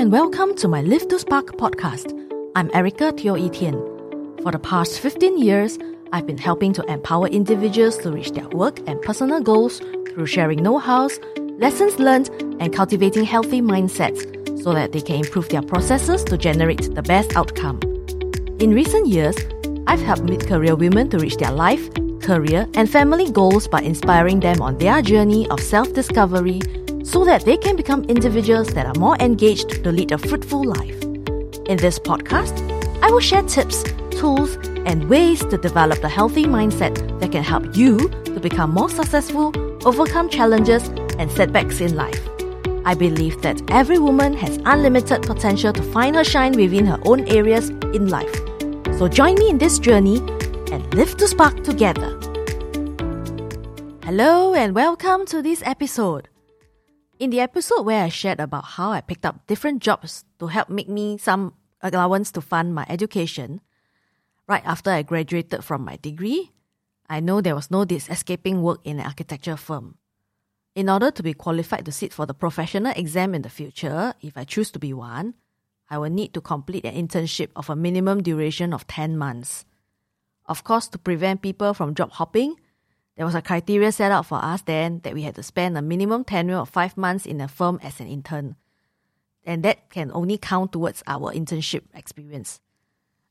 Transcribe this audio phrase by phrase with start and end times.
[0.00, 2.16] and welcome to my Live to Spark podcast.
[2.56, 3.78] I'm Erica Teo Etienne.
[4.42, 5.78] For the past 15 years,
[6.10, 9.80] I've been helping to empower individuals to reach their work and personal goals
[10.14, 11.20] through sharing know-hows,
[11.58, 14.24] lessons learned, and cultivating healthy mindsets
[14.62, 17.78] so that they can improve their processes to generate the best outcome.
[18.58, 19.36] In recent years,
[19.86, 21.90] I've helped mid-career women to reach their life,
[22.22, 26.62] career, and family goals by inspiring them on their journey of self-discovery
[27.10, 31.02] so that they can become individuals that are more engaged to lead a fruitful life.
[31.66, 32.54] In this podcast,
[33.02, 34.54] I will share tips, tools,
[34.86, 39.52] and ways to develop the healthy mindset that can help you to become more successful,
[39.84, 40.86] overcome challenges,
[41.18, 42.20] and setbacks in life.
[42.84, 47.26] I believe that every woman has unlimited potential to find her shine within her own
[47.26, 48.34] areas in life.
[48.98, 50.18] So join me in this journey
[50.70, 52.16] and live to spark together.
[54.04, 56.28] Hello and welcome to this episode.
[57.20, 60.70] In the episode where I shared about how I picked up different jobs to help
[60.70, 63.60] make me some allowance to fund my education,
[64.48, 66.50] right after I graduated from my degree,
[67.10, 69.98] I know there was no escaping work in an architecture firm.
[70.74, 74.38] In order to be qualified to sit for the professional exam in the future, if
[74.38, 75.34] I choose to be one,
[75.90, 79.66] I will need to complete an internship of a minimum duration of 10 months.
[80.46, 82.56] Of course, to prevent people from job hopping,
[83.16, 85.82] there was a criteria set out for us then that we had to spend a
[85.82, 88.56] minimum tenure of five months in a firm as an intern.
[89.44, 92.60] And that can only count towards our internship experience.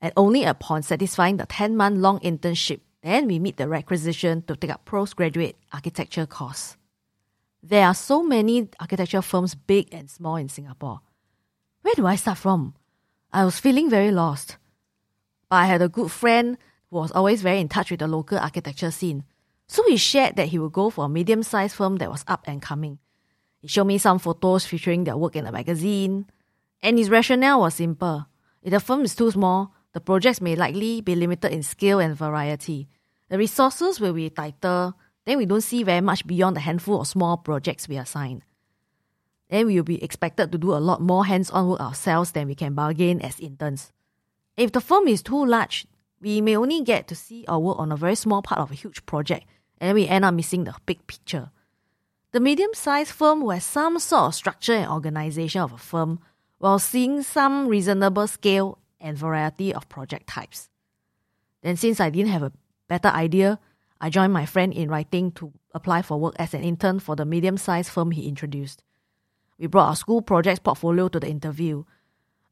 [0.00, 4.56] And only upon satisfying the 10 month long internship, then we meet the requisition to
[4.56, 6.76] take up postgraduate architecture course.
[7.62, 11.00] There are so many architecture firms, big and small, in Singapore.
[11.82, 12.74] Where do I start from?
[13.32, 14.56] I was feeling very lost.
[15.48, 16.58] But I had a good friend
[16.90, 19.24] who was always very in touch with the local architecture scene.
[19.68, 22.44] So he shared that he would go for a medium sized firm that was up
[22.46, 22.98] and coming.
[23.58, 26.26] He showed me some photos featuring their work in a magazine,
[26.82, 28.26] and his rationale was simple.
[28.62, 32.14] If the firm is too small, the projects may likely be limited in scale and
[32.14, 32.88] variety.
[33.28, 37.08] The resources will be tighter, then we don't see very much beyond the handful of
[37.08, 38.44] small projects we are assign.
[39.50, 42.46] Then we will be expected to do a lot more hands on work ourselves than
[42.46, 43.92] we can bargain as interns.
[44.56, 45.86] If the firm is too large,
[46.20, 48.74] we may only get to see our work on a very small part of a
[48.74, 49.46] huge project
[49.80, 51.50] and we end up missing the big picture.
[52.32, 56.20] The medium sized firm will have some sort of structure and organization of a firm
[56.58, 60.68] while seeing some reasonable scale and variety of project types.
[61.62, 62.52] Then, since I didn't have a
[62.88, 63.58] better idea,
[64.00, 67.24] I joined my friend in writing to apply for work as an intern for the
[67.24, 68.82] medium sized firm he introduced.
[69.58, 71.84] We brought our school projects portfolio to the interview.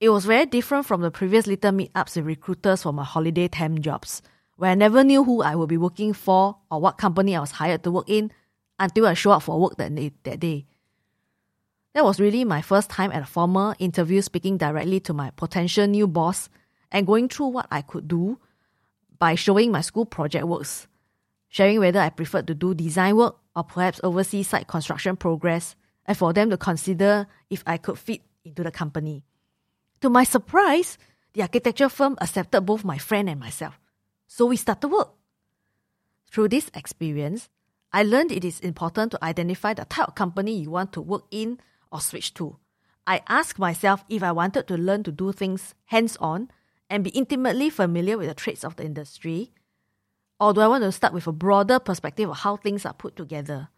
[0.00, 3.80] It was very different from the previous little meetups with recruiters for my holiday temp
[3.80, 4.22] jobs
[4.58, 7.52] where I never knew who I would be working for or what company I was
[7.52, 8.32] hired to work in
[8.80, 10.66] until I show up for work that day, that day.
[11.94, 15.86] That was really my first time at a formal interview speaking directly to my potential
[15.86, 16.48] new boss
[16.90, 18.40] and going through what I could do
[19.20, 20.88] by showing my school project works,
[21.48, 26.18] sharing whether I preferred to do design work or perhaps oversee site construction progress, and
[26.18, 29.22] for them to consider if I could fit into the company.
[30.00, 30.98] To my surprise,
[31.32, 33.78] the architecture firm accepted both my friend and myself.
[34.28, 35.14] So we start started work.
[36.30, 37.48] Through this experience,
[37.92, 41.24] I learned it is important to identify the type of company you want to work
[41.30, 41.58] in
[41.90, 42.58] or switch to.
[43.06, 46.50] I asked myself if I wanted to learn to do things hands on
[46.90, 49.50] and be intimately familiar with the traits of the industry,
[50.38, 53.16] or do I want to start with a broader perspective of how things are put
[53.16, 53.70] together?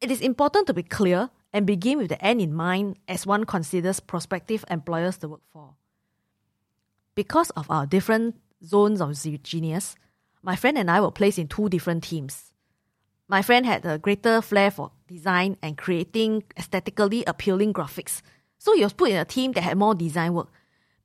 [0.00, 3.44] It is important to be clear and begin with the end in mind as one
[3.44, 5.74] considers prospective employers to work for.
[7.14, 9.96] Because of our different zones of genius,
[10.42, 12.52] my friend and I were placed in two different teams.
[13.28, 18.22] My friend had a greater flair for design and creating aesthetically appealing graphics,
[18.58, 20.48] so he was put in a team that had more design work,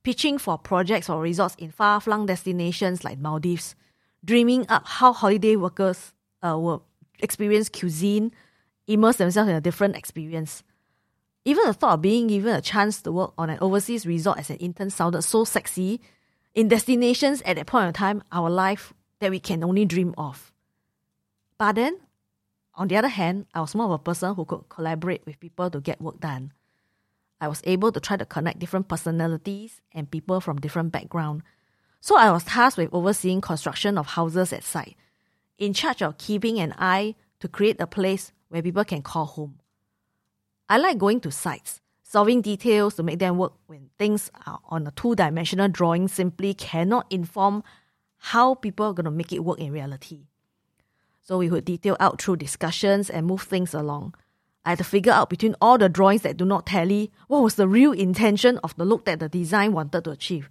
[0.02, 3.74] pitching for projects or resorts in far flung destinations like Maldives,
[4.24, 6.84] dreaming up how holiday workers uh, will
[7.18, 8.32] experience cuisine,
[8.86, 10.62] immerse themselves in a different experience.
[11.44, 14.50] Even the thought of being given a chance to work on an overseas resort as
[14.50, 16.00] an intern sounded so sexy
[16.54, 20.52] in destinations at that point in time, our life that we can only dream of.
[21.58, 21.98] But then,
[22.74, 25.70] on the other hand, I was more of a person who could collaborate with people
[25.70, 26.52] to get work done.
[27.40, 31.44] I was able to try to connect different personalities and people from different backgrounds.
[32.00, 34.96] So I was tasked with overseeing construction of houses at site,
[35.58, 39.58] in charge of keeping an eye to create a place where people can call home.
[40.68, 41.80] I like going to sites,
[42.12, 46.52] solving details to make them work when things are on a two dimensional drawing simply
[46.52, 47.64] cannot inform
[48.18, 50.26] how people are going to make it work in reality.
[51.22, 54.14] So we would detail out through discussions and move things along.
[54.62, 57.54] I had to figure out between all the drawings that do not tally what was
[57.54, 60.50] the real intention of the look that the design wanted to achieve.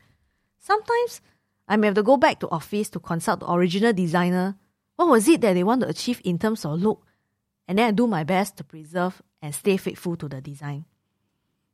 [0.58, 1.22] Sometimes
[1.68, 4.56] I may have to go back to office to consult the original designer.
[4.96, 7.06] What was it that they want to achieve in terms of look?
[7.68, 10.86] And then I do my best to preserve and stay faithful to the design.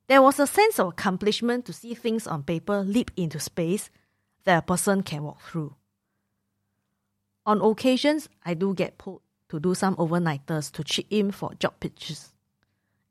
[0.07, 3.89] There was a sense of accomplishment to see things on paper leap into space
[4.45, 5.75] that a person can walk through.
[7.45, 11.79] On occasions, I do get pulled to do some overnighters to chip in for job
[11.81, 12.33] pitches.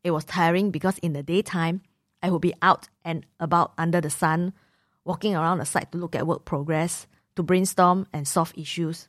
[0.05, 1.83] It was tiring because in the daytime,
[2.23, 4.55] I would be out and about under the sun,
[5.05, 7.07] walking around the site to look at work progress,
[7.37, 9.09] to brainstorm and solve issues.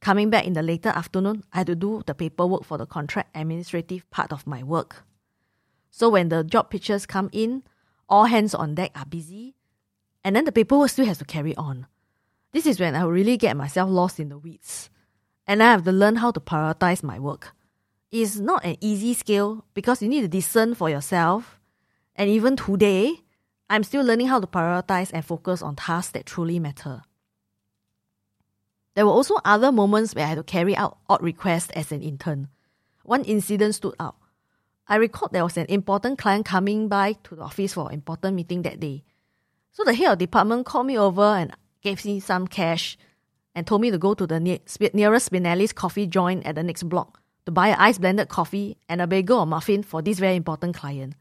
[0.00, 3.36] Coming back in the later afternoon, I had to do the paperwork for the contract
[3.36, 5.04] administrative part of my work.
[5.90, 7.62] So when the job pitches come in,
[8.08, 9.54] all hands on deck are busy,
[10.24, 11.86] and then the paperwork still has to carry on.
[12.52, 14.90] This is when I really get myself lost in the weeds
[15.50, 17.56] and I have to learn how to prioritize my work.
[18.12, 21.58] It's not an easy skill because you need to discern for yourself.
[22.14, 23.16] And even today,
[23.68, 27.02] I'm still learning how to prioritize and focus on tasks that truly matter.
[28.94, 32.00] There were also other moments where I had to carry out odd requests as an
[32.00, 32.46] intern.
[33.02, 34.18] One incident stood out.
[34.90, 38.34] I recalled there was an important client coming by to the office for an important
[38.34, 39.04] meeting that day.
[39.70, 42.98] So the head of department called me over and gave me some cash
[43.54, 44.58] and told me to go to the near,
[44.92, 49.00] nearest Spinelli's coffee joint at the next block to buy an ice blended coffee and
[49.00, 51.14] a bagel or muffin for this very important client.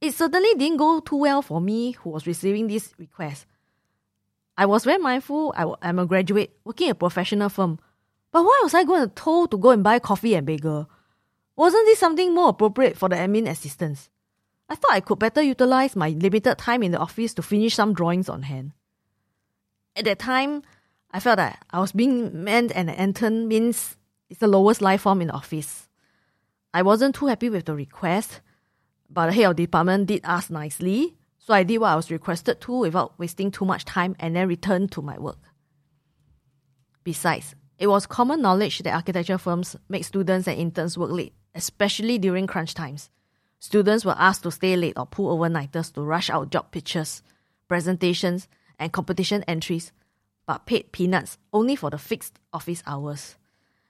[0.00, 3.44] It certainly didn't go too well for me who was receiving this request.
[4.56, 7.78] I was very mindful I, am a graduate working at a professional firm,
[8.32, 10.88] but why was I going to told to go and buy coffee and bagel?
[11.56, 14.10] Wasn't this something more appropriate for the admin assistants?
[14.68, 17.94] I thought I could better utilize my limited time in the office to finish some
[17.94, 18.72] drawings on hand.
[19.94, 20.62] At that time,
[21.12, 23.96] I felt that I was being meant and an intern means
[24.28, 25.88] it's the lowest life form in the office.
[26.72, 28.40] I wasn't too happy with the request,
[29.08, 32.10] but the head of the department did ask nicely, so I did what I was
[32.10, 35.38] requested to without wasting too much time and then returned to my work.
[37.04, 42.18] Besides, it was common knowledge that architecture firms make students and interns work late, especially
[42.18, 43.10] during crunch times.
[43.58, 47.22] Students were asked to stay late or pull overnighters to rush out job pitches,
[47.68, 48.48] presentations,
[48.78, 49.92] and competition entries
[50.46, 53.36] but paid peanuts only for the fixed office hours.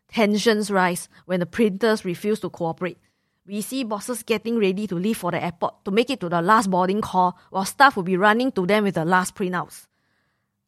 [0.09, 2.99] Tensions rise when the printers refuse to cooperate.
[3.47, 6.41] We see bosses getting ready to leave for the airport to make it to the
[6.41, 9.87] last boarding call while staff will be running to them with the last printouts.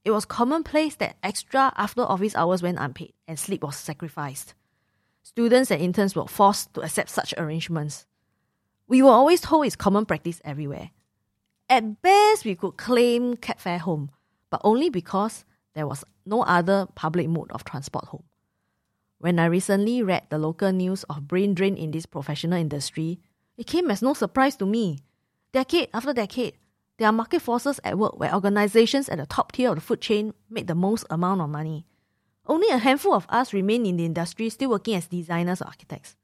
[0.04, 4.54] It was commonplace that extra after office hours went unpaid and sleep was sacrificed.
[5.26, 8.06] Students and interns were forced to accept such arrangements.
[8.86, 10.90] We were always told it's common practice everywhere.
[11.68, 14.12] At best, we could claim cab fare home,
[14.50, 15.44] but only because
[15.74, 18.22] there was no other public mode of transport home.
[19.18, 23.18] When I recently read the local news of brain drain in this professional industry,
[23.58, 25.00] it came as no surprise to me.
[25.50, 26.54] Decade after decade,
[26.98, 30.00] there are market forces at work where organizations at the top tier of the food
[30.00, 31.84] chain make the most amount of money.
[32.46, 36.16] Only a handful of us remain in the industry still working as designers or architects.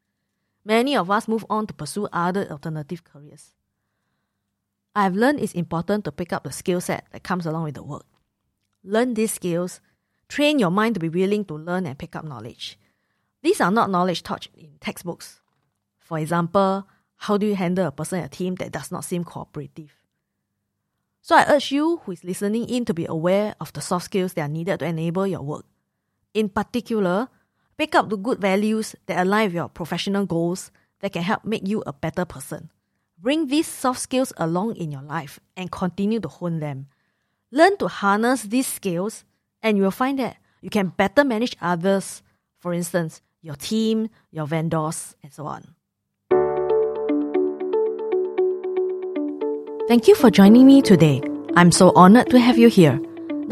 [0.64, 3.54] Many of us move on to pursue other alternative careers.
[4.94, 7.74] I have learned it's important to pick up the skill set that comes along with
[7.74, 8.06] the work.
[8.84, 9.80] Learn these skills.
[10.28, 12.78] Train your mind to be willing to learn and pick up knowledge.
[13.42, 15.40] These are not knowledge taught in textbooks.
[15.98, 16.86] For example,
[17.16, 19.96] how do you handle a person in a team that does not seem cooperative?
[21.22, 24.34] So I urge you who is listening in to be aware of the soft skills
[24.34, 25.64] that are needed to enable your work.
[26.34, 27.28] In particular,
[27.76, 30.70] pick up the good values that align with your professional goals
[31.00, 32.70] that can help make you a better person.
[33.18, 36.88] Bring these soft skills along in your life and continue to hone them.
[37.50, 39.24] Learn to harness these skills,
[39.62, 42.22] and you will find that you can better manage others,
[42.58, 45.74] for instance, your team, your vendors, and so on.
[49.86, 51.20] Thank you for joining me today.
[51.54, 52.98] I'm so honored to have you here.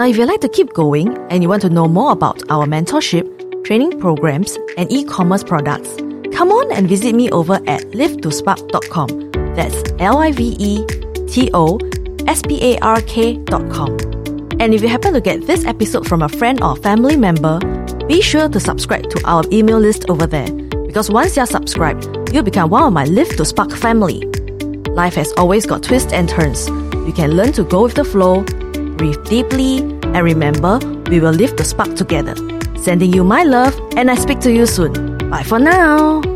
[0.00, 2.64] Now, if you'd like to keep going and you want to know more about our
[2.64, 3.26] mentorship,
[3.66, 5.94] training programs, and e commerce products,
[6.32, 9.30] come on and visit me over at livetospark.com.
[9.54, 10.86] That's L I V E
[11.26, 11.78] T O
[12.32, 13.98] spark.com.
[14.58, 17.58] And if you happen to get this episode from a friend or family member,
[18.06, 20.50] be sure to subscribe to our email list over there.
[20.86, 24.24] Because once you're subscribed, you'll become one of my Live to Spark family.
[24.94, 26.68] Life has always got twists and turns.
[26.68, 28.46] You can learn to go with the flow,
[29.00, 29.78] breathe deeply,
[30.12, 30.78] and remember,
[31.08, 32.34] we will live the spark together.
[32.76, 34.92] Sending you my love, and I speak to you soon.
[35.30, 36.29] Bye for now.